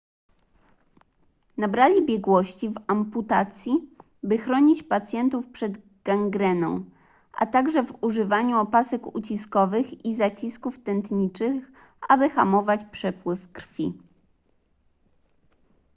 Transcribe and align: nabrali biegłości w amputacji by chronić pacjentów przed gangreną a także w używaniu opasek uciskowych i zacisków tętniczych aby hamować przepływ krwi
nabrali 1.57 2.05
biegłości 2.05 2.69
w 2.69 2.73
amputacji 2.87 3.89
by 4.23 4.37
chronić 4.37 4.83
pacjentów 4.83 5.47
przed 5.49 5.77
gangreną 6.03 6.85
a 7.33 7.45
także 7.45 7.83
w 7.83 7.97
używaniu 8.03 8.57
opasek 8.57 9.15
uciskowych 9.15 10.05
i 10.05 10.15
zacisków 10.15 10.79
tętniczych 10.79 11.71
aby 12.09 12.29
hamować 12.29 12.81
przepływ 12.91 13.51
krwi 13.51 13.93